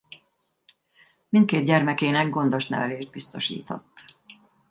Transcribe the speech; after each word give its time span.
Mindkét 1.29 1.65
gyermekének 1.65 2.29
gondos 2.29 2.67
nevelést 2.67 3.09
biztosított. 3.11 4.15